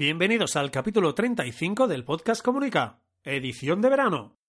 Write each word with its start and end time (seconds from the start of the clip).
Bienvenidos 0.00 0.56
al 0.56 0.70
capítulo 0.70 1.14
35 1.14 1.86
del 1.86 2.04
podcast 2.06 2.42
Comunica, 2.42 3.02
edición 3.22 3.82
de 3.82 3.90
verano. 3.90 4.39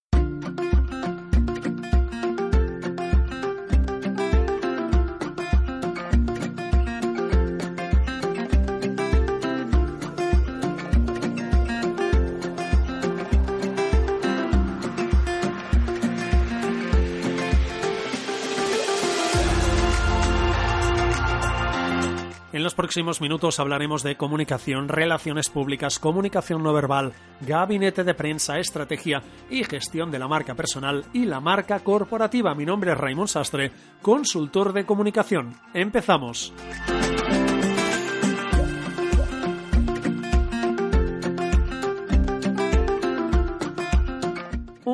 En 22.62 22.64
los 22.64 22.76
próximos 22.76 23.22
minutos 23.22 23.60
hablaremos 23.60 24.04
de 24.04 24.18
comunicación, 24.18 24.88
relaciones 24.88 25.50
públicas, 25.50 25.98
comunicación 25.98 26.62
no 26.62 26.72
verbal, 26.74 27.12
gabinete 27.40 28.04
de 28.04 28.14
prensa, 28.14 28.60
estrategia 28.60 29.24
y 29.50 29.64
gestión 29.64 30.12
de 30.12 30.20
la 30.20 30.28
marca 30.28 30.54
personal 30.54 31.04
y 31.12 31.26
la 31.26 31.40
marca 31.40 31.80
corporativa. 31.80 32.54
Mi 32.54 32.64
nombre 32.64 32.92
es 32.92 33.00
Raymond 33.00 33.30
Sastre, 33.30 33.72
consultor 34.04 34.74
de 34.74 34.86
comunicación. 34.86 35.56
Empezamos. 35.74 36.54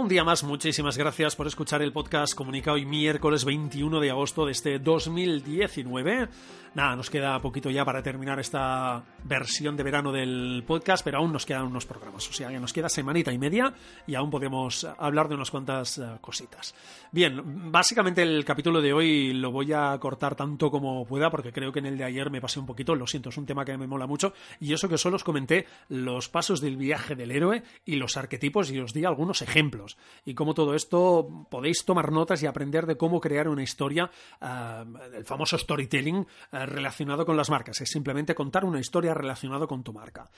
Un 0.08 0.12
día 0.12 0.24
más, 0.24 0.42
muchísimas 0.46 0.98
gracias 0.98 1.36
por 1.36 1.48
escuchar 1.48 1.82
el 1.82 1.92
podcast 1.92 2.34
comunicado 2.34 2.76
hoy 2.76 2.86
miércoles 2.86 3.44
21 3.44 4.00
de 4.00 4.10
agosto 4.10 4.46
de 4.46 4.54
este 4.54 4.80
2019. 4.80 6.30
Nada, 6.76 6.96
nos 6.96 7.10
queda 7.10 7.42
poquito 7.42 7.70
ya 7.70 7.84
para 7.84 8.04
terminar 8.04 8.40
esta 8.40 9.04
versión 9.24 9.76
de 9.76 9.84
verano 9.84 10.12
del 10.12 10.64
podcast, 10.66 11.04
pero 11.04 11.18
aún 11.18 11.34
nos 11.34 11.46
quedan 11.46 11.64
unos 11.64 11.86
programas. 11.86 12.30
O 12.30 12.34
sea, 12.34 12.52
ya 12.52 12.60
nos 12.60 12.72
queda 12.72 12.88
semanita 12.88 13.34
y 13.34 13.38
media 13.38 13.74
y 14.06 14.16
aún 14.16 14.30
podemos 14.30 14.86
hablar 14.98 15.28
de 15.28 15.36
unas 15.36 15.50
cuantas 15.50 15.98
uh, 15.98 16.20
cositas. 16.22 16.76
Bien, 17.12 17.72
básicamente 17.72 18.22
el 18.22 18.46
capítulo 18.46 18.80
de 18.80 18.94
hoy 18.94 19.34
lo 19.34 19.52
voy 19.52 19.74
a 19.74 19.98
cortar 20.00 20.36
tanto 20.36 20.70
como 20.70 21.04
pueda 21.06 21.32
porque 21.32 21.52
creo 21.52 21.74
que 21.74 21.80
en 21.80 21.88
el 21.88 21.98
de 21.98 22.04
ayer 22.04 22.30
me 22.30 22.40
pasé 22.40 22.60
un 22.60 22.68
poquito. 22.68 22.96
Lo 22.96 23.08
siento, 23.08 23.30
es 23.30 23.38
un 23.38 23.46
tema 23.46 23.66
que 23.66 23.78
me 23.78 23.88
mola 23.88 24.06
mucho. 24.06 24.34
Y 24.60 24.72
eso 24.72 24.88
que 24.88 24.98
solo 24.98 25.16
os 25.16 25.24
comenté 25.24 25.66
los 25.90 26.30
pasos 26.30 26.62
del 26.62 26.78
viaje 26.78 27.16
del 27.16 27.32
héroe 27.32 27.64
y 27.86 27.96
los 27.96 28.16
arquetipos 28.18 28.72
y 28.72 28.80
os 28.80 28.94
di 28.94 29.04
algunos 29.04 29.42
ejemplos 29.42 29.97
y 30.26 30.34
cómo 30.34 30.54
todo 30.54 30.76
esto 30.76 31.48
podéis 31.50 31.86
tomar 31.86 32.12
notas 32.12 32.42
y 32.44 32.46
aprender 32.46 32.86
de 32.86 32.98
cómo 32.98 33.20
crear 33.20 33.48
una 33.48 33.64
historia, 33.64 34.10
uh, 34.42 35.16
el 35.16 35.26
famoso 35.26 35.58
storytelling 35.58 36.18
uh, 36.18 36.26
relacionado 36.66 37.26
con 37.26 37.38
las 37.38 37.50
marcas. 37.50 37.82
Es 37.82 37.90
simplemente 37.90 38.36
contar 38.36 38.66
una 38.66 38.80
historia 38.80 39.14
relacionada 39.14 39.68
con 39.68 39.84
tu 39.84 39.94
marca. 39.94 40.30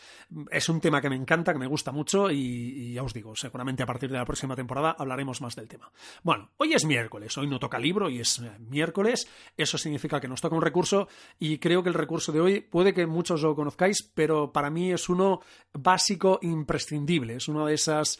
Es 0.51 0.69
un 0.69 0.79
tema 0.79 1.01
que 1.01 1.09
me 1.09 1.15
encanta, 1.15 1.53
que 1.53 1.59
me 1.59 1.67
gusta 1.67 1.91
mucho 1.91 2.29
y, 2.31 2.93
ya 2.93 3.03
os 3.03 3.13
digo, 3.13 3.35
seguramente 3.35 3.83
a 3.83 3.85
partir 3.85 4.09
de 4.11 4.17
la 4.17 4.25
próxima 4.25 4.55
temporada 4.55 4.95
hablaremos 4.97 5.41
más 5.41 5.55
del 5.55 5.67
tema. 5.67 5.91
Bueno, 6.23 6.49
hoy 6.57 6.73
es 6.73 6.85
miércoles, 6.85 7.37
hoy 7.37 7.47
no 7.47 7.59
toca 7.59 7.79
libro 7.79 8.09
y 8.09 8.19
es 8.19 8.41
miércoles. 8.59 9.27
Eso 9.57 9.77
significa 9.77 10.19
que 10.19 10.27
nos 10.27 10.41
toca 10.41 10.55
un 10.55 10.61
recurso 10.61 11.07
y 11.39 11.57
creo 11.57 11.83
que 11.83 11.89
el 11.89 11.95
recurso 11.95 12.31
de 12.31 12.41
hoy 12.41 12.61
puede 12.61 12.93
que 12.93 13.05
muchos 13.05 13.41
lo 13.41 13.55
conozcáis, 13.55 14.03
pero 14.13 14.51
para 14.51 14.69
mí 14.69 14.91
es 14.91 15.09
uno 15.09 15.41
básico, 15.73 16.39
imprescindible. 16.41 17.35
Es 17.35 17.47
uno 17.47 17.65
de 17.65 17.73
esas, 17.73 18.19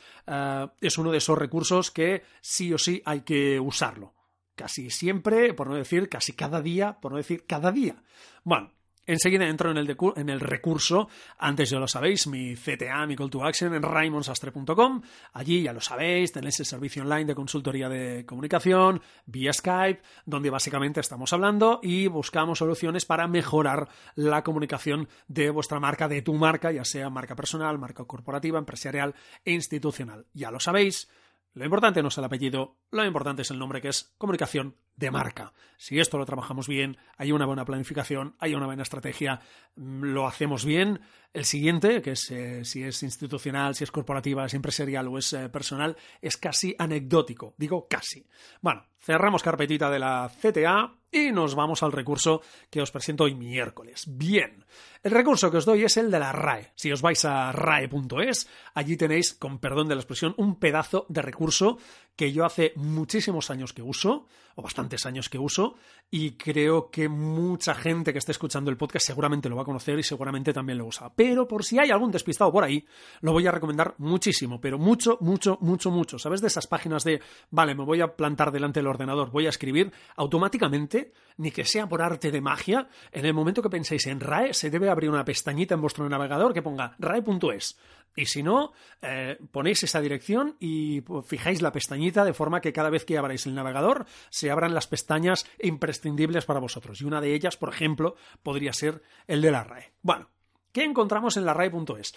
es 0.81 0.97
uno 0.97 1.11
de 1.11 1.17
esos 1.17 1.28
recursos 1.37 1.91
que 1.91 2.23
sí 2.41 2.73
o 2.73 2.77
sí 2.77 3.01
hay 3.05 3.21
que 3.21 3.59
usarlo. 3.59 4.15
Casi 4.55 4.89
siempre, 4.89 5.53
por 5.53 5.67
no 5.67 5.75
decir 5.75 6.09
casi 6.09 6.33
cada 6.33 6.61
día, 6.61 6.99
por 6.99 7.11
no 7.11 7.17
decir 7.17 7.45
cada 7.45 7.71
día. 7.71 8.03
Bueno, 8.43 8.73
Enseguida 9.09 9.47
entro 9.47 9.71
en 9.71 9.77
el, 9.77 9.97
en 10.17 10.29
el, 10.29 10.39
recurso, 10.39 11.09
antes 11.39 11.71
ya 11.71 11.79
lo 11.79 11.87
sabéis, 11.87 12.27
mi 12.27 12.53
CTA, 12.53 13.07
mi 13.07 13.15
call 13.15 13.31
to 13.31 13.43
action 13.43 13.73
en 13.73 13.81
raimonsastre.com. 13.81 15.01
Allí 15.33 15.63
ya 15.63 15.73
lo 15.73 15.81
sabéis, 15.81 16.31
tenéis 16.31 16.59
el 16.59 16.67
servicio 16.67 17.01
online 17.01 17.25
de 17.25 17.33
consultoría 17.33 17.89
de 17.89 18.23
comunicación 18.27 19.01
vía 19.25 19.51
Skype, 19.51 20.03
donde 20.27 20.51
básicamente 20.51 20.99
estamos 20.99 21.33
hablando 21.33 21.79
y 21.81 22.05
buscamos 22.05 22.59
soluciones 22.59 23.05
para 23.05 23.27
mejorar 23.27 23.89
la 24.13 24.43
comunicación 24.43 25.09
de 25.27 25.49
vuestra 25.49 25.79
marca, 25.79 26.07
de 26.07 26.21
tu 26.21 26.35
marca, 26.35 26.71
ya 26.71 26.85
sea 26.85 27.09
marca 27.09 27.35
personal, 27.35 27.79
marca 27.79 28.05
corporativa, 28.05 28.59
empresarial 28.59 29.15
e 29.43 29.53
institucional. 29.53 30.27
Ya 30.33 30.51
lo 30.51 30.59
sabéis. 30.59 31.09
Lo 31.53 31.65
importante 31.65 32.03
no 32.03 32.09
es 32.09 32.17
el 32.19 32.25
apellido, 32.25 32.77
lo 32.91 33.03
importante 33.03 33.41
es 33.41 33.49
el 33.49 33.57
nombre 33.57 33.81
que 33.81 33.89
es 33.89 34.13
comunicación 34.19 34.75
de 34.99 35.11
marca. 35.11 35.53
Si 35.77 35.97
esto 35.97 36.17
lo 36.17 36.25
trabajamos 36.25 36.67
bien, 36.67 36.97
hay 37.17 37.31
una 37.31 37.45
buena 37.45 37.63
planificación, 37.63 38.35
hay 38.37 38.53
una 38.53 38.65
buena 38.65 38.83
estrategia, 38.83 39.39
lo 39.75 40.27
hacemos 40.27 40.65
bien. 40.65 40.99
El 41.33 41.45
siguiente, 41.45 42.01
que 42.01 42.11
es 42.11 42.29
eh, 42.31 42.65
si 42.65 42.83
es 42.83 43.01
institucional, 43.01 43.75
si 43.75 43.85
es 43.85 43.91
corporativa, 43.91 44.45
es 44.45 44.53
empresarial 44.53 45.07
o 45.07 45.17
es 45.17 45.31
eh, 45.31 45.47
personal, 45.47 45.95
es 46.21 46.35
casi 46.35 46.75
anecdótico. 46.77 47.53
Digo 47.57 47.87
casi. 47.87 48.27
Bueno, 48.61 48.83
cerramos 48.99 49.41
carpetita 49.41 49.89
de 49.89 49.99
la 49.99 50.29
CTA 50.41 50.95
y 51.11 51.31
nos 51.31 51.55
vamos 51.55 51.81
al 51.81 51.93
recurso 51.93 52.41
que 52.69 52.81
os 52.81 52.91
presento 52.91 53.23
hoy 53.23 53.35
miércoles. 53.35 54.03
Bien, 54.07 54.65
el 55.01 55.11
recurso 55.11 55.49
que 55.49 55.57
os 55.57 55.65
doy 55.65 55.83
es 55.83 55.95
el 55.97 56.11
de 56.11 56.19
la 56.19 56.33
RAE. 56.33 56.71
Si 56.75 56.91
os 56.91 57.01
vais 57.01 57.23
a 57.23 57.51
rae.es, 57.53 58.49
allí 58.73 58.97
tenéis, 58.97 59.33
con 59.33 59.59
perdón 59.59 59.87
de 59.87 59.95
la 59.95 60.01
expresión, 60.01 60.33
un 60.37 60.59
pedazo 60.59 61.05
de 61.09 61.21
recurso 61.21 61.77
que 62.19 62.33
yo 62.33 62.43
hace 62.43 62.73
muchísimos 62.75 63.49
años 63.49 63.71
que 63.71 63.81
uso, 63.81 64.27
o 64.55 64.61
bastantes 64.61 65.05
años 65.05 65.29
que 65.29 65.39
uso, 65.39 65.75
y 66.11 66.31
creo 66.31 66.91
que 66.91 67.07
mucha 67.07 67.73
gente 67.73 68.11
que 68.11 68.19
esté 68.19 68.33
escuchando 68.33 68.69
el 68.69 68.75
podcast 68.75 69.07
seguramente 69.07 69.47
lo 69.47 69.55
va 69.55 69.61
a 69.61 69.65
conocer 69.65 69.97
y 69.97 70.03
seguramente 70.03 70.51
también 70.51 70.79
lo 70.79 70.85
usa. 70.85 71.13
Pero 71.15 71.47
por 71.47 71.63
si 71.63 71.79
hay 71.79 71.91
algún 71.91 72.11
despistado 72.11 72.51
por 72.51 72.65
ahí, 72.65 72.85
lo 73.21 73.31
voy 73.31 73.47
a 73.47 73.51
recomendar 73.51 73.95
muchísimo, 73.99 74.59
pero 74.59 74.77
mucho, 74.77 75.17
mucho, 75.21 75.59
mucho, 75.61 75.91
mucho. 75.91 76.19
¿Sabes 76.19 76.41
de 76.41 76.47
esas 76.47 76.67
páginas 76.67 77.05
de, 77.05 77.21
vale, 77.51 77.73
me 77.73 77.85
voy 77.85 78.01
a 78.01 78.13
plantar 78.13 78.51
delante 78.51 78.81
del 78.81 78.87
ordenador, 78.87 79.31
voy 79.31 79.45
a 79.45 79.49
escribir, 79.49 79.93
automáticamente, 80.17 81.13
ni 81.37 81.51
que 81.51 81.63
sea 81.63 81.87
por 81.87 82.01
arte 82.01 82.31
de 82.31 82.41
magia, 82.41 82.89
en 83.13 83.25
el 83.25 83.33
momento 83.33 83.61
que 83.61 83.69
penséis 83.69 84.07
en 84.07 84.19
RAE, 84.19 84.53
se 84.53 84.69
debe 84.69 84.89
abrir 84.89 85.09
una 85.09 85.23
pestañita 85.23 85.73
en 85.73 85.79
vuestro 85.79 86.09
navegador 86.09 86.53
que 86.53 86.61
ponga 86.61 86.97
rae.es. 86.99 87.77
Y 88.19 88.25
si 88.25 88.43
no, 88.43 88.73
eh, 89.01 89.37
ponéis 89.51 89.83
esa 89.83 90.01
dirección 90.01 90.57
y 90.59 91.01
fijáis 91.25 91.61
la 91.61 91.71
pestañita 91.71 92.25
de 92.25 92.33
forma 92.33 92.59
que 92.59 92.73
cada 92.73 92.89
vez 92.89 93.05
que 93.05 93.17
abráis 93.17 93.45
el 93.45 93.55
navegador 93.55 94.05
se 94.29 94.51
abran 94.51 94.73
las 94.73 94.87
pestañas 94.87 95.45
imprescindibles 95.61 96.43
para 96.43 96.59
vosotros. 96.59 96.99
Y 96.99 97.05
una 97.05 97.21
de 97.21 97.33
ellas, 97.33 97.55
por 97.55 97.69
ejemplo, 97.69 98.15
podría 98.43 98.73
ser 98.73 99.01
el 99.25 99.41
de 99.41 99.51
la 99.51 99.63
RAE. 99.63 99.93
Bueno, 100.01 100.29
¿Qué 100.71 100.83
encontramos 100.83 101.35
en 101.35 101.45
la 101.45 101.53
RAE.es? 101.53 102.13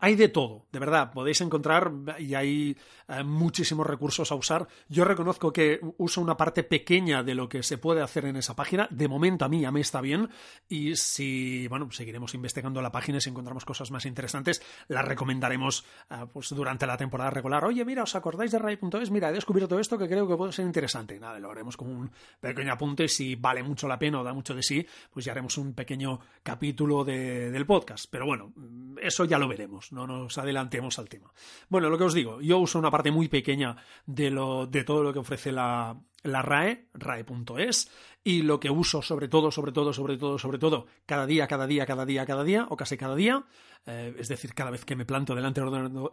Hay 0.00 0.14
de 0.14 0.28
todo, 0.28 0.66
de 0.70 0.78
verdad, 0.78 1.12
podéis 1.12 1.40
encontrar 1.40 1.90
y 2.18 2.34
hay 2.34 2.76
eh, 3.08 3.24
muchísimos 3.24 3.84
recursos 3.84 4.30
a 4.30 4.36
usar. 4.36 4.68
Yo 4.88 5.04
reconozco 5.04 5.52
que 5.52 5.80
uso 5.98 6.20
una 6.20 6.36
parte 6.36 6.62
pequeña 6.62 7.24
de 7.24 7.34
lo 7.34 7.48
que 7.48 7.64
se 7.64 7.78
puede 7.78 8.02
hacer 8.02 8.26
en 8.26 8.36
esa 8.36 8.54
página. 8.54 8.86
De 8.90 9.08
momento 9.08 9.44
a 9.44 9.48
mí 9.48 9.60
ya 9.60 9.72
me 9.72 9.80
está 9.80 10.00
bien 10.00 10.28
y 10.68 10.94
si, 10.94 11.66
bueno, 11.66 11.90
seguiremos 11.90 12.32
investigando 12.34 12.80
la 12.80 12.92
página 12.92 13.18
y 13.18 13.20
si 13.20 13.30
encontramos 13.30 13.64
cosas 13.64 13.90
más 13.90 14.06
interesantes, 14.06 14.62
las 14.86 15.04
recomendaremos 15.04 15.84
eh, 16.10 16.26
pues 16.32 16.50
durante 16.50 16.86
la 16.86 16.96
temporada 16.96 17.30
regular. 17.30 17.64
Oye, 17.64 17.84
mira, 17.84 18.04
¿os 18.04 18.14
acordáis 18.14 18.52
de 18.52 18.60
RAE.es? 18.60 19.10
Mira, 19.10 19.30
he 19.30 19.32
descubierto 19.32 19.80
esto 19.80 19.98
que 19.98 20.06
creo 20.06 20.28
que 20.28 20.36
puede 20.36 20.52
ser 20.52 20.64
interesante. 20.64 21.18
Nada, 21.18 21.40
lo 21.40 21.50
haremos 21.50 21.76
como 21.76 21.90
un 21.90 22.10
pequeño 22.40 22.72
apunte. 22.72 23.08
Si 23.08 23.34
vale 23.34 23.64
mucho 23.64 23.88
la 23.88 23.98
pena 23.98 24.20
o 24.20 24.24
da 24.24 24.32
mucho 24.32 24.54
de 24.54 24.62
sí, 24.62 24.86
pues 25.12 25.24
ya 25.24 25.32
haremos 25.32 25.58
un 25.58 25.74
pequeño 25.74 26.20
capítulo 26.44 27.02
de, 27.02 27.50
del 27.50 27.66
podcast. 27.66 27.95
Pero 28.06 28.26
bueno, 28.26 28.52
eso 29.00 29.24
ya 29.24 29.38
lo 29.38 29.48
veremos, 29.48 29.92
no 29.92 30.06
nos 30.06 30.36
adelantemos 30.38 30.98
al 30.98 31.08
tema. 31.08 31.32
Bueno, 31.68 31.88
lo 31.88 31.96
que 31.96 32.04
os 32.04 32.14
digo, 32.14 32.40
yo 32.40 32.58
uso 32.58 32.78
una 32.78 32.90
parte 32.90 33.10
muy 33.10 33.28
pequeña 33.28 33.76
de, 34.04 34.30
lo, 34.30 34.66
de 34.66 34.84
todo 34.84 35.02
lo 35.02 35.12
que 35.12 35.20
ofrece 35.20 35.52
la, 35.52 35.96
la 36.22 36.42
RAE, 36.42 36.88
RAE.es, 36.94 37.90
y 38.26 38.42
lo 38.42 38.58
que 38.58 38.70
uso 38.70 39.02
sobre 39.02 39.28
todo, 39.28 39.52
sobre 39.52 39.70
todo, 39.70 39.92
sobre 39.92 40.16
todo, 40.16 40.36
sobre 40.36 40.58
todo, 40.58 40.86
cada 41.06 41.26
día, 41.26 41.46
cada 41.46 41.68
día, 41.68 41.86
cada 41.86 42.04
día, 42.04 42.26
cada 42.26 42.42
día, 42.42 42.66
o 42.68 42.76
casi 42.76 42.96
cada 42.96 43.14
día, 43.14 43.44
eh, 43.86 44.16
es 44.18 44.26
decir, 44.26 44.52
cada 44.52 44.72
vez 44.72 44.84
que 44.84 44.96
me 44.96 45.04
planto 45.04 45.36
delante 45.36 45.60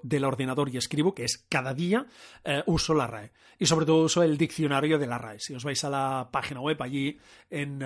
del 0.03 0.23
ordenador 0.23 0.69
y 0.69 0.77
escribo, 0.77 1.15
que 1.15 1.23
es 1.23 1.43
cada 1.49 1.73
día, 1.73 2.05
eh, 2.43 2.61
uso 2.67 2.93
la 2.93 3.07
RAE. 3.07 3.31
Y 3.57 3.65
sobre 3.65 3.87
todo 3.87 4.03
uso 4.03 4.21
el 4.21 4.37
diccionario 4.37 4.99
de 4.99 5.07
la 5.07 5.17
RAE. 5.17 5.39
Si 5.39 5.55
os 5.55 5.63
vais 5.63 5.83
a 5.83 5.89
la 5.89 6.29
página 6.31 6.61
web 6.61 6.79
allí 6.83 7.17
en 7.49 7.81
eh, 7.81 7.85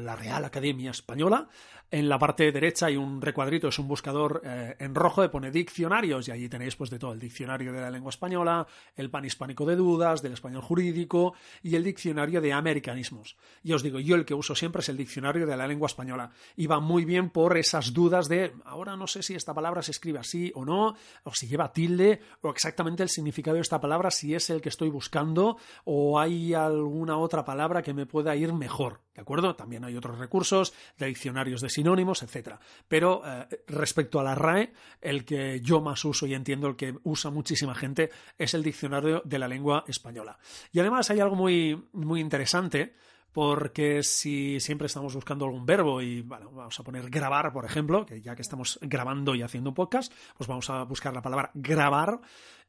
la 0.00 0.14
Real 0.14 0.44
Academia 0.44 0.92
Española, 0.92 1.48
en 1.90 2.08
la 2.08 2.20
parte 2.20 2.50
derecha 2.52 2.86
hay 2.86 2.96
un 2.96 3.20
recuadrito, 3.20 3.68
es 3.68 3.78
un 3.78 3.86
buscador 3.86 4.42
en 4.44 4.92
rojo 4.92 5.22
que 5.22 5.28
pone 5.28 5.52
diccionarios 5.52 6.26
y 6.26 6.32
allí 6.32 6.48
tenéis 6.48 6.74
pues 6.74 6.90
de 6.90 6.98
todo, 6.98 7.12
el 7.12 7.20
diccionario 7.20 7.72
de 7.72 7.80
la 7.80 7.92
lengua 7.92 8.10
española, 8.10 8.66
el 8.96 9.08
pan 9.08 9.24
hispánico 9.24 9.64
de 9.64 9.76
dudas, 9.76 10.20
del 10.20 10.32
español 10.32 10.62
jurídico 10.62 11.34
y 11.62 11.76
el 11.76 11.84
diccionario 11.84 12.40
de 12.40 12.52
americanismos. 12.52 13.36
Y 13.62 13.72
os 13.72 13.82
digo, 13.82 14.00
yo 14.00 14.16
el 14.16 14.24
que 14.24 14.34
uso 14.34 14.54
siempre 14.54 14.80
es 14.80 14.88
el 14.88 14.96
diccionario 14.96 15.46
de 15.46 15.56
la 15.56 15.66
lengua 15.66 15.86
española 15.86 16.30
y 16.56 16.66
va 16.66 16.80
muy 16.80 17.04
bien 17.04 17.30
por 17.30 17.56
esas 17.56 17.92
dudas 17.92 18.28
de 18.28 18.52
ahora 18.64 18.96
no 18.96 19.06
sé 19.06 19.22
si 19.22 19.34
esta 19.34 19.54
palabra 19.54 19.82
se 19.82 19.90
escribe 19.90 20.18
así 20.18 20.52
o 20.54 20.64
no, 20.64 20.96
o 21.24 21.34
si 21.34 21.46
lleva 21.46 21.72
tilde, 21.72 22.20
o 22.42 22.50
exactamente 22.50 23.02
el 23.02 23.08
significado 23.08 23.56
de 23.56 23.62
esta 23.62 23.80
palabra, 23.80 24.10
si 24.10 24.34
es 24.34 24.50
el 24.50 24.60
que 24.60 24.68
estoy 24.68 24.88
buscando, 24.88 25.58
o 25.84 26.18
hay 26.18 26.54
alguna 26.54 27.18
otra 27.18 27.44
palabra 27.44 27.82
que 27.82 27.94
me 27.94 28.06
pueda 28.06 28.34
ir 28.36 28.52
mejor. 28.52 29.05
¿De 29.16 29.22
acuerdo? 29.22 29.56
También 29.56 29.82
hay 29.82 29.96
otros 29.96 30.18
recursos 30.18 30.74
de 30.98 31.06
diccionarios 31.06 31.62
de 31.62 31.70
sinónimos, 31.70 32.22
etcétera. 32.22 32.60
Pero 32.86 33.22
eh, 33.24 33.62
respecto 33.66 34.20
a 34.20 34.22
la 34.22 34.34
RAE, 34.34 34.72
el 35.00 35.24
que 35.24 35.60
yo 35.62 35.80
más 35.80 36.04
uso 36.04 36.26
y 36.26 36.34
entiendo, 36.34 36.68
el 36.68 36.76
que 36.76 36.94
usa 37.02 37.30
muchísima 37.30 37.74
gente, 37.74 38.10
es 38.36 38.52
el 38.52 38.62
diccionario 38.62 39.22
de 39.24 39.38
la 39.38 39.48
lengua 39.48 39.84
española. 39.88 40.38
Y 40.70 40.80
además 40.80 41.08
hay 41.10 41.20
algo 41.20 41.34
muy, 41.34 41.88
muy 41.94 42.20
interesante 42.20 42.94
porque 43.32 44.02
si 44.02 44.60
siempre 44.60 44.86
estamos 44.86 45.14
buscando 45.14 45.44
algún 45.44 45.66
verbo 45.66 46.00
y 46.00 46.22
vamos 46.22 46.80
a 46.80 46.82
poner 46.82 47.10
grabar, 47.10 47.52
por 47.52 47.64
ejemplo, 47.64 48.04
que 48.06 48.20
ya 48.20 48.34
que 48.34 48.42
estamos 48.42 48.78
grabando 48.80 49.34
y 49.34 49.42
haciendo 49.42 49.74
podcast, 49.74 50.12
pues 50.36 50.48
vamos 50.48 50.68
a 50.70 50.84
buscar 50.84 51.12
la 51.12 51.20
palabra 51.20 51.50
grabar 51.52 52.20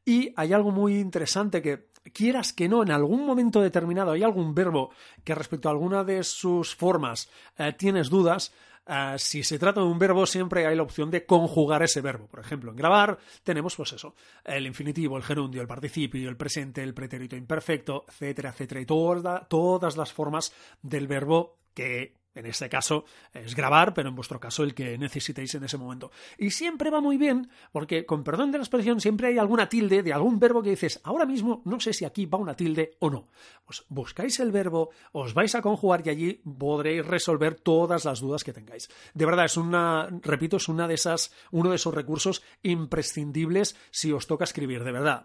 y 0.08 0.32
hay 0.36 0.52
algo 0.52 0.70
muy 0.70 0.98
interesante 0.98 1.60
que 1.60 1.88
quieras 2.12 2.52
que 2.52 2.68
no, 2.68 2.82
en 2.82 2.90
algún 2.90 3.26
momento 3.26 3.60
determinado 3.60 4.12
hay 4.12 4.22
algún 4.22 4.54
verbo 4.54 4.90
que 5.22 5.34
respecto 5.34 5.68
a 5.68 5.72
alguna 5.72 6.02
de 6.02 6.24
sus 6.24 6.74
formas 6.74 7.28
eh, 7.58 7.74
tienes 7.76 8.08
dudas, 8.08 8.52
Ah, 8.90 9.18
si 9.18 9.42
se 9.42 9.58
trata 9.58 9.82
de 9.82 9.86
un 9.86 9.98
verbo, 9.98 10.24
siempre 10.24 10.66
hay 10.66 10.74
la 10.74 10.82
opción 10.82 11.10
de 11.10 11.26
conjugar 11.26 11.82
ese 11.82 12.00
verbo. 12.00 12.26
Por 12.26 12.40
ejemplo, 12.40 12.70
en 12.70 12.76
grabar 12.78 13.18
tenemos, 13.42 13.76
pues 13.76 13.92
eso, 13.92 14.14
el 14.42 14.66
infinitivo, 14.66 15.18
el 15.18 15.22
gerundio, 15.22 15.60
el 15.60 15.68
participio, 15.68 16.26
el 16.26 16.38
presente, 16.38 16.82
el 16.82 16.94
pretérito 16.94 17.36
imperfecto, 17.36 18.06
etcétera, 18.08 18.48
etcétera, 18.48 18.80
y 18.80 18.86
todas 18.86 19.96
las 19.98 20.10
formas 20.10 20.54
del 20.80 21.06
verbo 21.06 21.58
que 21.74 22.14
en 22.38 22.46
este 22.46 22.68
caso 22.68 23.04
es 23.32 23.54
grabar, 23.54 23.94
pero 23.94 24.08
en 24.08 24.14
vuestro 24.14 24.40
caso 24.40 24.62
el 24.62 24.74
que 24.74 24.96
necesitéis 24.98 25.54
en 25.54 25.64
ese 25.64 25.76
momento. 25.76 26.10
Y 26.38 26.50
siempre 26.50 26.90
va 26.90 27.00
muy 27.00 27.16
bien, 27.16 27.50
porque 27.72 28.06
con 28.06 28.24
perdón 28.24 28.52
de 28.52 28.58
la 28.58 28.64
expresión, 28.64 29.00
siempre 29.00 29.28
hay 29.28 29.38
alguna 29.38 29.68
tilde 29.68 30.02
de 30.02 30.12
algún 30.12 30.38
verbo 30.38 30.62
que 30.62 30.70
dices, 30.70 31.00
ahora 31.04 31.26
mismo 31.26 31.62
no 31.64 31.80
sé 31.80 31.92
si 31.92 32.04
aquí 32.04 32.26
va 32.26 32.38
una 32.38 32.54
tilde 32.54 32.96
o 33.00 33.10
no. 33.10 33.28
Pues 33.64 33.84
buscáis 33.88 34.40
el 34.40 34.52
verbo, 34.52 34.90
os 35.12 35.34
vais 35.34 35.54
a 35.54 35.62
conjugar 35.62 36.02
y 36.06 36.10
allí 36.10 36.42
podréis 36.58 37.04
resolver 37.06 37.54
todas 37.54 38.04
las 38.04 38.20
dudas 38.20 38.44
que 38.44 38.52
tengáis. 38.52 38.88
De 39.14 39.26
verdad, 39.26 39.44
es 39.44 39.56
una, 39.56 40.08
repito, 40.22 40.56
es 40.56 40.68
una 40.68 40.88
de 40.88 40.94
esas, 40.94 41.32
uno 41.50 41.70
de 41.70 41.76
esos 41.76 41.94
recursos 41.94 42.42
imprescindibles 42.62 43.76
si 43.90 44.12
os 44.12 44.26
toca 44.26 44.44
escribir, 44.44 44.84
de 44.84 44.92
verdad. 44.92 45.24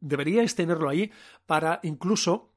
Deberíais 0.00 0.54
tenerlo 0.54 0.88
ahí 0.88 1.10
para 1.46 1.80
incluso 1.82 2.50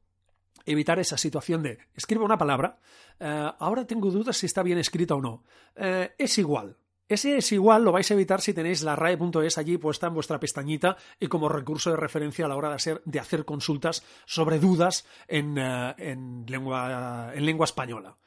evitar 0.65 1.00
esa 1.00 1.18
situación 1.18 1.63
de 1.63 1.80
escribo 1.95 2.25
una 2.25 2.38
palabra, 2.38 2.80
eh, 3.19 3.51
ahora 3.60 3.86
tengo 3.86 4.12
dudas 4.12 4.38
si 4.38 4.45
está 4.45 4.63
bien 4.63 4.77
escrita 4.77 5.15
o 5.15 5.21
no. 5.21 5.44
Eh, 5.75 6.13
es 6.18 6.38
igual. 6.38 6.77
Ese 7.10 7.38
es 7.38 7.51
igual, 7.51 7.83
lo 7.83 7.92
vais 7.92 8.10
a 8.10 8.13
evitar 8.13 8.42
si 8.42 8.54
tenéis 8.54 8.81
la 8.81 8.95
RAE.es 8.95 9.57
allí 9.57 9.77
puesta 9.77 10.07
en 10.07 10.13
vuestra 10.13 10.39
pestañita 10.39 10.98
y 11.19 11.27
como 11.27 11.50
recurso 11.50 11.92
de 11.92 11.98
referencia 11.98 12.45
a 12.45 12.48
la 12.48 12.56
hora 12.56 12.69
de 12.69 12.75
hacer, 12.75 13.01
de 13.06 13.19
hacer 13.19 13.45
consultas 13.45 14.04
sobre 14.25 14.57
dudas 14.57 15.06
en, 15.27 15.57
eh, 15.57 15.94
en, 15.98 16.45
lengua, 16.48 17.31
en 17.36 17.45
lengua 17.45 17.66
española. 17.66 18.18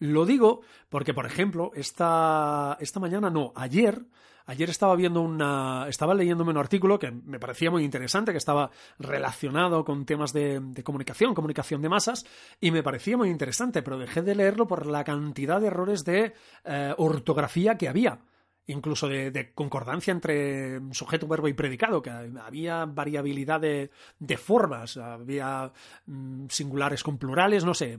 Lo 0.00 0.26
digo 0.26 0.62
porque, 0.88 1.14
por 1.14 1.26
ejemplo, 1.26 1.70
esta, 1.74 2.76
esta 2.80 3.00
mañana, 3.00 3.30
no, 3.30 3.52
ayer, 3.54 4.02
Ayer 4.50 4.68
estaba 4.68 4.96
viendo 4.96 5.20
una. 5.20 5.86
estaba 5.88 6.12
leyéndome 6.12 6.50
un 6.50 6.56
artículo 6.56 6.98
que 6.98 7.12
me 7.12 7.38
parecía 7.38 7.70
muy 7.70 7.84
interesante, 7.84 8.32
que 8.32 8.38
estaba 8.38 8.72
relacionado 8.98 9.84
con 9.84 10.04
temas 10.04 10.32
de, 10.32 10.60
comunicación, 10.82 11.34
comunicación 11.34 11.80
de 11.82 11.88
masas, 11.88 12.26
y 12.60 12.72
me 12.72 12.82
parecía 12.82 13.16
muy 13.16 13.30
interesante, 13.30 13.80
pero 13.80 13.96
dejé 13.96 14.22
de 14.22 14.34
leerlo 14.34 14.66
por 14.66 14.86
la 14.86 15.04
cantidad 15.04 15.60
de 15.60 15.68
errores 15.68 16.04
de 16.04 16.34
eh, 16.64 16.94
ortografía 16.98 17.78
que 17.78 17.88
había 17.88 18.18
incluso 18.66 19.08
de, 19.08 19.52
concordancia 19.54 20.12
entre 20.12 20.80
sujeto, 20.92 21.26
verbo 21.26 21.48
y 21.48 21.54
predicado, 21.54 22.02
que 22.02 22.10
había 22.10 22.84
variabilidad 22.86 23.60
de, 23.60 23.90
formas, 24.36 24.96
había 24.96 25.72
mm, 26.06 26.46
singulares 26.48 27.02
con 27.02 27.18
plurales, 27.18 27.64
no 27.64 27.74
sé, 27.74 27.98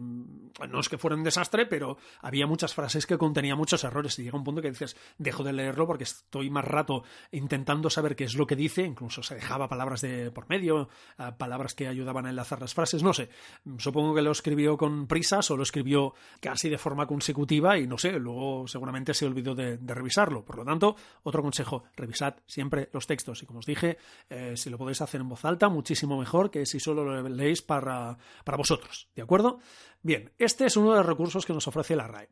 no 0.70 0.80
es 0.80 0.90
que 0.90 0.98
fuera 0.98 1.16
un 1.16 1.24
desastre, 1.24 1.66
pero 1.66 1.98
había 2.22 2.48
muchas 2.48 2.74
frases 2.74 3.06
que 3.06 3.18
contenían 3.18 3.58
muchos 3.58 3.84
errores. 3.84 4.18
Y 4.20 4.24
llega 4.24 4.38
un 4.38 4.44
punto 4.44 4.62
que 4.62 4.70
dices, 4.70 4.96
dejo 5.18 5.44
de 5.44 5.54
leerlo 5.54 5.88
porque 5.88 6.04
estoy 6.04 6.50
más 6.50 6.66
rato 6.66 7.04
intentando 7.32 7.90
saber 7.90 8.16
qué 8.16 8.26
es 8.26 8.36
lo 8.36 8.48
que 8.48 8.56
dice, 8.56 8.84
incluso 8.84 9.24
se 9.24 9.36
dejaba 9.36 9.68
palabras 9.68 10.02
de 10.02 10.32
por 10.32 10.50
medio, 10.50 10.90
palabras 11.38 11.74
que 11.76 11.88
ayudaban 11.88 12.26
a 12.26 12.30
enlazar 12.30 12.62
las 12.62 12.74
frases, 12.74 13.04
no 13.04 13.14
sé, 13.14 13.30
supongo 13.78 14.16
que 14.16 14.22
lo 14.22 14.32
escribió 14.32 14.78
con 14.78 15.08
prisas 15.08 15.50
o 15.52 15.58
lo 15.58 15.64
escribió 15.64 16.14
casi 16.40 16.70
de 16.70 16.78
forma 16.78 17.06
consecutiva 17.06 17.78
y 17.78 17.88
no 17.88 17.98
sé, 17.98 18.12
luego 18.14 18.68
seguramente 18.68 19.14
se 19.14 19.26
olvidó 19.26 19.56
de, 19.56 19.78
de 19.78 19.94
revisarlo, 19.94 20.44
por 20.44 20.58
lo 20.58 20.66
tanto, 20.66 20.96
otro 21.24 21.42
consejo, 21.42 21.84
revisad 21.96 22.36
siempre 22.46 22.90
los 22.94 23.08
textos. 23.08 23.44
Y 23.44 23.46
como 23.46 23.60
os 23.60 23.66
dije, 23.66 23.98
eh, 24.30 24.54
si 24.56 24.70
lo 24.70 24.78
podéis 24.78 25.02
hacer 25.02 25.22
en 25.22 25.30
voz 25.30 25.44
alta, 25.46 25.70
muchísimo 25.70 26.18
mejor 26.18 26.52
que 26.52 26.66
si 26.66 26.80
solo 26.80 27.04
lo 27.04 27.30
leéis 27.30 27.62
para, 27.62 28.18
para 28.44 28.58
vosotros, 28.58 29.08
¿de 29.16 29.22
acuerdo? 29.22 29.60
Bien, 30.04 30.32
este 30.38 30.66
es 30.66 30.78
uno 30.78 30.92
de 30.92 30.98
los 30.98 31.06
recursos 31.06 31.46
que 31.46 31.54
nos 31.54 31.68
ofrece 31.68 31.96
la 31.96 32.08
RAE. 32.08 32.30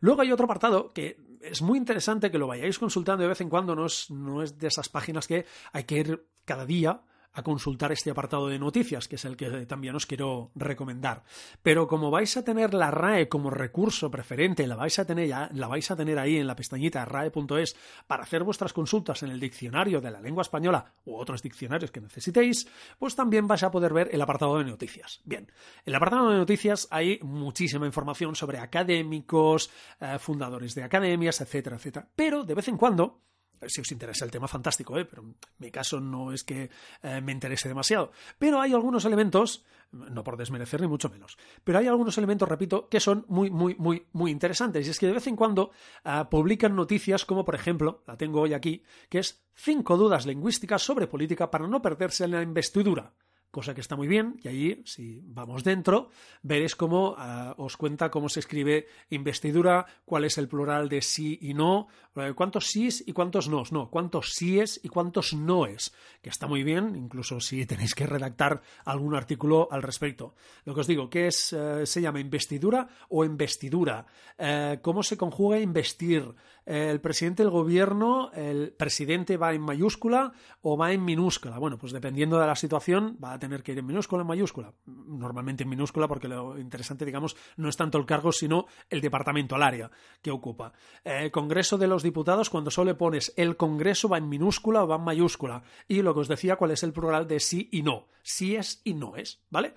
Luego 0.00 0.22
hay 0.22 0.32
otro 0.32 0.44
apartado 0.44 0.92
que 0.92 1.18
es 1.40 1.62
muy 1.62 1.78
interesante 1.78 2.30
que 2.30 2.38
lo 2.38 2.46
vayáis 2.46 2.78
consultando 2.78 3.22
de 3.22 3.28
vez 3.28 3.40
en 3.40 3.48
cuando, 3.48 3.74
no 3.74 3.86
es, 3.86 4.10
no 4.10 4.42
es 4.42 4.58
de 4.58 4.68
esas 4.68 4.88
páginas 4.88 5.26
que 5.26 5.46
hay 5.72 5.84
que 5.84 5.98
ir 5.98 6.26
cada 6.44 6.66
día 6.66 7.02
a 7.36 7.42
consultar 7.42 7.92
este 7.92 8.10
apartado 8.10 8.48
de 8.48 8.58
noticias, 8.58 9.08
que 9.08 9.16
es 9.16 9.24
el 9.26 9.36
que 9.36 9.66
también 9.66 9.94
os 9.94 10.06
quiero 10.06 10.50
recomendar. 10.54 11.22
Pero 11.62 11.86
como 11.86 12.10
vais 12.10 12.34
a 12.38 12.44
tener 12.44 12.72
la 12.72 12.90
RAE 12.90 13.28
como 13.28 13.50
recurso 13.50 14.10
preferente, 14.10 14.66
la 14.66 14.74
vais 14.74 14.98
a 14.98 15.04
tener, 15.04 15.28
la 15.28 15.68
vais 15.68 15.90
a 15.90 15.96
tener 15.96 16.18
ahí 16.18 16.38
en 16.38 16.46
la 16.46 16.56
pestañita 16.56 17.04
rae.es 17.04 17.76
para 18.06 18.22
hacer 18.22 18.42
vuestras 18.42 18.72
consultas 18.72 19.22
en 19.22 19.30
el 19.30 19.38
diccionario 19.38 20.00
de 20.00 20.10
la 20.10 20.20
lengua 20.20 20.42
española 20.42 20.94
u 21.04 21.14
otros 21.14 21.42
diccionarios 21.42 21.90
que 21.90 22.00
necesitéis, 22.00 22.66
pues 22.98 23.14
también 23.14 23.46
vais 23.46 23.62
a 23.62 23.70
poder 23.70 23.92
ver 23.92 24.08
el 24.12 24.22
apartado 24.22 24.56
de 24.56 24.64
noticias. 24.64 25.20
Bien, 25.24 25.44
en 25.44 25.50
el 25.84 25.94
apartado 25.94 26.30
de 26.30 26.38
noticias 26.38 26.88
hay 26.90 27.18
muchísima 27.22 27.84
información 27.84 28.34
sobre 28.34 28.58
académicos, 28.58 29.70
eh, 30.00 30.18
fundadores 30.18 30.74
de 30.74 30.84
academias, 30.84 31.42
etcétera, 31.42 31.76
etcétera. 31.76 32.08
Pero 32.16 32.44
de 32.44 32.54
vez 32.54 32.68
en 32.68 32.78
cuando 32.78 33.20
si 33.66 33.80
os 33.80 33.92
interesa 33.92 34.24
el 34.24 34.30
tema, 34.30 34.48
fantástico, 34.48 34.98
¿eh? 34.98 35.04
pero 35.04 35.22
en 35.22 35.34
mi 35.58 35.70
caso 35.70 36.00
no 36.00 36.32
es 36.32 36.44
que 36.44 36.70
eh, 37.02 37.20
me 37.20 37.32
interese 37.32 37.68
demasiado. 37.68 38.12
Pero 38.38 38.60
hay 38.60 38.72
algunos 38.72 39.04
elementos, 39.04 39.64
no 39.92 40.22
por 40.24 40.36
desmerecer 40.36 40.80
ni 40.80 40.86
mucho 40.86 41.08
menos, 41.08 41.36
pero 41.64 41.78
hay 41.78 41.86
algunos 41.86 42.16
elementos, 42.18 42.48
repito, 42.48 42.88
que 42.88 43.00
son 43.00 43.24
muy, 43.28 43.50
muy, 43.50 43.74
muy, 43.76 44.06
muy 44.12 44.30
interesantes. 44.30 44.86
Y 44.86 44.90
es 44.90 44.98
que 44.98 45.06
de 45.06 45.12
vez 45.12 45.26
en 45.26 45.36
cuando 45.36 45.70
ah, 46.04 46.28
publican 46.30 46.74
noticias 46.74 47.24
como, 47.24 47.44
por 47.44 47.54
ejemplo, 47.54 48.02
la 48.06 48.16
tengo 48.16 48.40
hoy 48.40 48.54
aquí, 48.54 48.82
que 49.08 49.18
es 49.18 49.44
cinco 49.54 49.96
dudas 49.96 50.26
lingüísticas 50.26 50.82
sobre 50.82 51.06
política 51.06 51.50
para 51.50 51.66
no 51.66 51.80
perderse 51.82 52.24
en 52.24 52.32
la 52.32 52.42
investidura 52.42 53.14
cosa 53.50 53.74
que 53.74 53.80
está 53.80 53.96
muy 53.96 54.08
bien, 54.08 54.38
y 54.42 54.48
allí, 54.48 54.82
si 54.84 55.20
vamos 55.24 55.64
dentro, 55.64 56.10
veréis 56.42 56.76
cómo 56.76 57.14
ah, 57.16 57.54
os 57.56 57.76
cuenta 57.76 58.10
cómo 58.10 58.28
se 58.28 58.40
escribe 58.40 58.86
investidura, 59.10 59.86
cuál 60.04 60.24
es 60.24 60.38
el 60.38 60.48
plural 60.48 60.88
de 60.88 61.00
sí 61.02 61.38
y 61.40 61.54
no, 61.54 61.88
eh, 62.16 62.32
cuántos 62.34 62.66
sís 62.66 63.02
y 63.06 63.12
cuántos 63.12 63.48
nos, 63.48 63.72
no, 63.72 63.90
cuántos 63.90 64.30
síes 64.32 64.80
y 64.82 64.88
cuántos 64.88 65.32
noes, 65.32 65.94
que 66.22 66.30
está 66.30 66.46
muy 66.46 66.62
bien, 66.62 66.94
incluso 66.96 67.40
si 67.40 67.66
tenéis 67.66 67.94
que 67.94 68.06
redactar 68.06 68.62
algún 68.84 69.14
artículo 69.14 69.68
al 69.70 69.82
respecto. 69.82 70.34
Lo 70.64 70.74
que 70.74 70.80
os 70.80 70.86
digo, 70.86 71.08
¿qué 71.08 71.28
es, 71.28 71.52
eh, 71.52 71.86
se 71.86 72.00
llama 72.00 72.20
investidura 72.20 72.88
o 73.08 73.24
investidura? 73.24 74.06
Eh, 74.38 74.78
¿Cómo 74.82 75.02
se 75.02 75.16
conjuga 75.16 75.58
investir? 75.58 76.34
¿El 76.66 77.00
presidente 77.00 77.44
del 77.44 77.50
gobierno, 77.50 78.32
el 78.32 78.72
presidente 78.72 79.36
va 79.36 79.54
en 79.54 79.62
mayúscula 79.62 80.32
o 80.62 80.76
va 80.76 80.92
en 80.92 81.04
minúscula? 81.04 81.58
Bueno, 81.58 81.78
pues 81.78 81.92
dependiendo 81.92 82.40
de 82.40 82.46
la 82.46 82.56
situación, 82.56 83.16
va 83.22 83.35
a 83.36 83.38
tener 83.38 83.62
que 83.62 83.72
ir 83.72 83.78
en 83.78 83.86
minúscula 83.86 84.22
en 84.22 84.26
mayúscula. 84.26 84.72
Normalmente 84.86 85.62
en 85.62 85.68
minúscula 85.68 86.08
porque 86.08 86.28
lo 86.28 86.58
interesante, 86.58 87.04
digamos, 87.04 87.36
no 87.56 87.68
es 87.68 87.76
tanto 87.76 87.98
el 87.98 88.06
cargo, 88.06 88.32
sino 88.32 88.66
el 88.90 89.00
departamento, 89.00 89.56
el 89.56 89.62
área 89.62 89.90
que 90.20 90.30
ocupa. 90.30 90.72
Eh, 91.04 91.30
Congreso 91.30 91.78
de 91.78 91.86
los 91.86 92.02
Diputados, 92.02 92.50
cuando 92.50 92.70
solo 92.70 92.96
pones 92.96 93.32
el 93.36 93.56
Congreso 93.56 94.08
va 94.08 94.18
en 94.18 94.28
minúscula 94.28 94.84
o 94.84 94.88
va 94.88 94.96
en 94.96 95.04
mayúscula. 95.04 95.62
Y 95.88 96.02
lo 96.02 96.14
que 96.14 96.20
os 96.20 96.28
decía, 96.28 96.56
cuál 96.56 96.72
es 96.72 96.82
el 96.82 96.92
plural 96.92 97.26
de 97.26 97.40
sí 97.40 97.68
y 97.72 97.82
no. 97.82 98.08
Sí 98.22 98.56
es 98.56 98.80
y 98.84 98.94
no 98.94 99.16
es, 99.16 99.40
¿vale? 99.50 99.74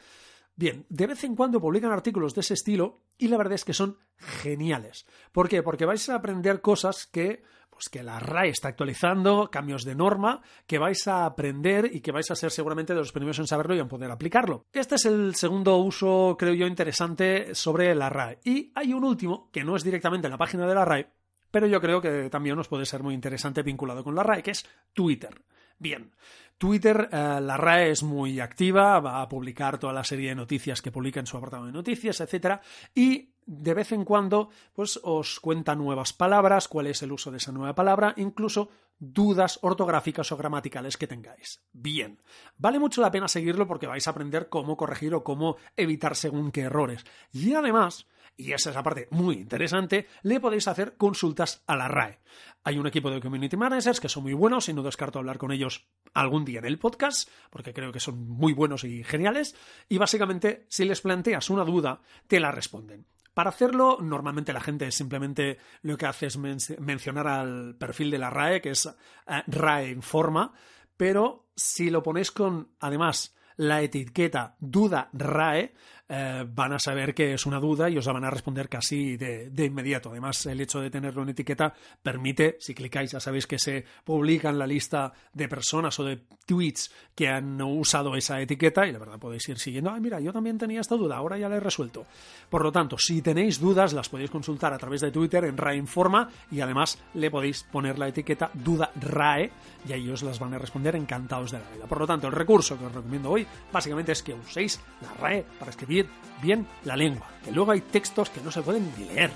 Bien, 0.55 0.85
de 0.89 1.07
vez 1.07 1.23
en 1.23 1.37
cuando 1.37 1.61
publican 1.61 1.91
artículos 1.91 2.35
de 2.35 2.41
ese 2.41 2.53
estilo 2.53 2.99
y 3.17 3.29
la 3.29 3.37
verdad 3.37 3.53
es 3.53 3.63
que 3.63 3.73
son 3.73 3.97
geniales. 4.17 5.05
¿Por 5.31 5.47
qué? 5.47 5.63
Porque 5.63 5.85
vais 5.85 6.09
a 6.09 6.15
aprender 6.15 6.59
cosas 6.59 7.05
que 7.05 7.43
pues 7.79 7.87
que 7.87 8.03
la 8.03 8.19
RAE 8.19 8.49
está 8.49 8.67
actualizando, 8.67 9.49
cambios 9.49 9.85
de 9.85 9.95
norma, 9.95 10.41
que 10.67 10.79
vais 10.79 11.07
a 11.07 11.25
aprender 11.25 11.89
y 11.93 12.01
que 12.01 12.11
vais 12.11 12.29
a 12.29 12.35
ser 12.35 12.51
seguramente 12.51 12.93
de 12.93 12.99
los 12.99 13.13
primeros 13.13 13.39
en 13.39 13.47
saberlo 13.47 13.73
y 13.73 13.79
en 13.79 13.87
poder 13.87 14.11
aplicarlo. 14.11 14.65
Este 14.73 14.95
es 14.95 15.05
el 15.05 15.33
segundo 15.35 15.77
uso, 15.77 16.35
creo 16.37 16.53
yo, 16.53 16.67
interesante 16.67 17.55
sobre 17.55 17.95
la 17.95 18.09
RAE. 18.09 18.39
Y 18.43 18.73
hay 18.75 18.91
un 18.91 19.05
último, 19.05 19.49
que 19.53 19.63
no 19.63 19.77
es 19.77 19.83
directamente 19.85 20.27
en 20.27 20.31
la 20.31 20.37
página 20.37 20.67
de 20.67 20.75
la 20.75 20.83
RAE, 20.83 21.07
pero 21.51 21.67
yo 21.67 21.79
creo 21.79 22.01
que 22.01 22.29
también 22.29 22.57
nos 22.57 22.67
puede 22.67 22.85
ser 22.85 23.01
muy 23.01 23.13
interesante 23.13 23.63
vinculado 23.63 24.03
con 24.03 24.13
la 24.13 24.23
RAE, 24.23 24.43
que 24.43 24.51
es 24.51 24.65
Twitter. 24.91 25.41
Bien, 25.79 26.11
Twitter, 26.57 27.09
eh, 27.11 27.39
la 27.41 27.55
RAE 27.55 27.91
es 27.91 28.03
muy 28.03 28.41
activa, 28.41 28.99
va 28.99 29.21
a 29.21 29.29
publicar 29.29 29.79
toda 29.79 29.93
la 29.93 30.03
serie 30.03 30.29
de 30.29 30.35
noticias 30.35 30.81
que 30.81 30.91
publica 30.91 31.21
en 31.21 31.25
su 31.25 31.37
apartado 31.37 31.65
de 31.65 31.71
noticias, 31.71 32.19
etcétera, 32.19 32.61
y 32.93 33.29
de 33.45 33.73
vez 33.73 33.93
en 33.93 34.03
cuando 34.03 34.49
pues 34.73 34.99
os 35.01 35.39
cuenta 35.39 35.73
nuevas 35.75 36.11
palabras, 36.13 36.67
cuál 36.67 36.87
es 36.87 37.01
el 37.01 37.13
uso 37.13 37.31
de 37.31 37.37
esa 37.37 37.53
nueva 37.53 37.73
palabra, 37.73 38.13
incluso 38.17 38.69
dudas 38.99 39.59
ortográficas 39.61 40.31
o 40.31 40.37
gramaticales 40.37 40.97
que 40.97 41.07
tengáis. 41.07 41.63
Bien, 41.71 42.21
vale 42.57 42.79
mucho 42.79 43.01
la 43.01 43.11
pena 43.11 43.27
seguirlo 43.27 43.67
porque 43.67 43.87
vais 43.87 44.05
a 44.07 44.11
aprender 44.11 44.49
cómo 44.49 44.77
corregir 44.77 45.13
o 45.13 45.23
cómo 45.23 45.57
evitar 45.75 46.15
según 46.15 46.51
qué 46.51 46.61
errores. 46.61 47.05
Y 47.31 47.53
además, 47.53 48.07
y 48.35 48.53
esa 48.53 48.69
es 48.69 48.75
la 48.75 48.83
parte 48.83 49.07
muy 49.11 49.35
interesante, 49.35 50.07
le 50.23 50.39
podéis 50.39 50.67
hacer 50.67 50.95
consultas 50.97 51.63
a 51.65 51.75
la 51.75 51.87
RAE. 51.87 52.19
Hay 52.63 52.77
un 52.77 52.87
equipo 52.87 53.09
de 53.09 53.21
community 53.21 53.57
managers 53.57 53.99
que 53.99 54.09
son 54.09 54.23
muy 54.23 54.33
buenos 54.33 54.69
y 54.69 54.73
no 54.73 54.83
descarto 54.83 55.19
hablar 55.19 55.37
con 55.37 55.51
ellos 55.51 55.87
algún 56.13 56.45
día 56.45 56.59
en 56.59 56.65
el 56.65 56.79
podcast, 56.79 57.29
porque 57.49 57.73
creo 57.73 57.91
que 57.91 57.99
son 57.99 58.27
muy 58.27 58.53
buenos 58.53 58.83
y 58.83 59.03
geniales, 59.03 59.55
y 59.87 59.97
básicamente 59.97 60.65
si 60.69 60.85
les 60.85 61.01
planteas 61.01 61.49
una 61.49 61.63
duda, 61.63 62.01
te 62.27 62.39
la 62.39 62.51
responden. 62.51 63.05
Para 63.33 63.49
hacerlo, 63.49 63.97
normalmente 64.01 64.53
la 64.53 64.61
gente 64.61 64.91
simplemente 64.91 65.57
lo 65.81 65.97
que 65.97 66.05
hace 66.05 66.27
es 66.27 66.37
mencionar 66.37 67.27
al 67.27 67.75
perfil 67.75 68.11
de 68.11 68.17
la 68.17 68.29
RAE, 68.29 68.61
que 68.61 68.71
es 68.71 68.85
eh, 68.85 69.43
RAE 69.47 69.89
Informa, 69.89 70.53
pero 70.97 71.49
si 71.55 71.89
lo 71.89 72.03
ponéis 72.03 72.31
con, 72.31 72.71
además, 72.79 73.35
la 73.55 73.81
etiqueta 73.81 74.55
duda 74.59 75.09
RAE, 75.13 75.73
eh, 76.11 76.43
van 76.51 76.73
a 76.73 76.79
saber 76.79 77.13
que 77.13 77.35
es 77.35 77.45
una 77.45 77.59
duda 77.59 77.87
y 77.87 77.95
os 77.99 78.05
la 78.07 78.13
van 78.13 78.25
a 78.25 78.31
responder 78.31 78.67
casi 78.67 79.15
de, 79.15 79.51
inmediato. 79.63 80.09
Además, 80.09 80.43
el 80.47 80.59
hecho 80.59 80.81
de 80.81 80.89
tenerlo 80.89 81.21
en 81.21 81.29
etiqueta 81.29 81.71
permite, 82.01 82.57
si 82.59 82.73
clicáis, 82.73 83.11
ya 83.11 83.19
sabéis 83.19 83.45
que 83.45 83.59
se 83.59 83.85
publica 84.03 84.49
en 84.49 84.57
la 84.57 84.65
lista 84.65 85.13
de 85.31 85.47
personas 85.47 85.99
o 85.99 86.03
de 86.03 86.23
tweets 86.47 86.91
que 87.13 87.27
han 87.27 87.61
usado 87.61 88.15
esa 88.15 88.41
etiqueta 88.41 88.87
y 88.87 88.91
la 88.91 88.97
verdad 88.97 89.19
podéis 89.19 89.47
ir 89.49 89.59
siguiendo. 89.59 89.91
Ay, 89.91 90.01
mira, 90.01 90.19
yo 90.19 90.33
también 90.33 90.57
tenía 90.57 90.81
esta 90.81 90.95
duda, 90.95 91.15
ahora 91.15 91.37
ya 91.37 91.47
la 91.47 91.57
he 91.57 91.59
resuelto. 91.59 92.07
Por 92.49 92.63
lo 92.63 92.71
tanto, 92.71 92.97
si 92.97 93.21
tenéis 93.21 93.59
dudas, 93.59 93.93
las 93.93 94.09
podéis 94.09 94.31
consultar 94.31 94.73
a 94.73 94.79
través 94.79 95.01
de 95.01 95.11
Twitter 95.11 95.45
en 95.45 95.57
RAE 95.57 95.77
Informa 95.77 96.27
y 96.49 96.61
además 96.61 96.97
le 97.13 97.29
podéis 97.29 97.63
poner 97.65 97.99
la 97.99 98.07
etiqueta 98.07 98.49
duda 98.55 98.91
RAE 98.99 99.51
y 99.87 99.93
ahí 99.93 100.09
os 100.09 100.23
las 100.23 100.39
van 100.39 100.55
a 100.55 100.57
responder 100.57 100.95
encantados 100.95 101.51
de 101.51 101.59
la 101.59 101.69
vida. 101.69 101.85
Por 101.85 101.99
lo 101.99 102.07
tanto, 102.07 102.25
el 102.25 102.33
recurso 102.33 102.79
que 102.79 102.85
os 102.85 102.95
recomiendo 102.95 103.29
hoy 103.29 103.45
básicamente 103.71 104.13
es 104.13 104.23
que 104.23 104.33
uséis 104.33 104.81
la 105.01 105.13
RAE 105.13 105.45
para 105.59 105.69
escribir 105.69 105.98
bien 106.41 106.67
la 106.83 106.95
lengua, 106.95 107.27
que 107.43 107.51
luego 107.51 107.71
hay 107.71 107.81
textos 107.81 108.29
que 108.29 108.41
no 108.41 108.51
se 108.51 108.61
pueden 108.61 108.91
ni 108.97 109.05
leer. 109.05 109.31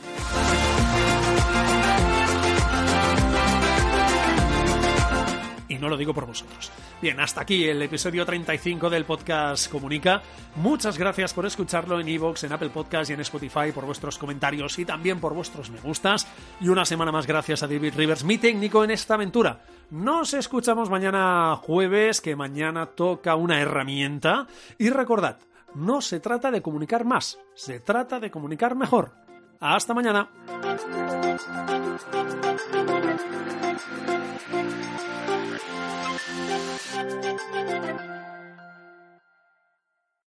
y 5.73 5.77
no 5.79 5.89
lo 5.89 5.97
digo 5.97 6.13
por 6.13 6.25
vosotros. 6.25 6.71
Bien, 7.01 7.19
hasta 7.19 7.41
aquí 7.41 7.65
el 7.65 7.81
episodio 7.81 8.25
35 8.25 8.89
del 8.89 9.05
podcast 9.05 9.71
Comunica. 9.71 10.21
Muchas 10.55 10.97
gracias 10.97 11.33
por 11.33 11.45
escucharlo 11.45 11.99
en 11.99 12.07
Evox, 12.07 12.43
en 12.43 12.53
Apple 12.53 12.69
Podcast 12.69 13.09
y 13.09 13.13
en 13.13 13.21
Spotify, 13.21 13.71
por 13.73 13.85
vuestros 13.85 14.17
comentarios 14.17 14.77
y 14.77 14.85
también 14.85 15.19
por 15.19 15.33
vuestros 15.33 15.71
me 15.71 15.79
gustas. 15.79 16.27
Y 16.61 16.69
una 16.69 16.85
semana 16.85 17.11
más 17.11 17.25
gracias 17.25 17.63
a 17.63 17.67
David 17.67 17.95
Rivers, 17.97 18.23
mi 18.23 18.37
técnico 18.37 18.83
en 18.83 18.91
esta 18.91 19.15
aventura. 19.15 19.61
Nos 19.89 20.33
escuchamos 20.33 20.89
mañana 20.89 21.55
jueves, 21.61 22.21
que 22.21 22.35
mañana 22.35 22.85
toca 22.87 23.35
una 23.35 23.59
herramienta. 23.59 24.47
Y 24.77 24.89
recordad, 24.89 25.37
no 25.75 26.01
se 26.01 26.19
trata 26.19 26.51
de 26.51 26.61
comunicar 26.61 27.05
más, 27.05 27.39
se 27.53 27.79
trata 27.79 28.19
de 28.19 28.31
comunicar 28.31 28.75
mejor. 28.75 29.11
Hasta 29.59 29.93
mañana. 29.93 30.29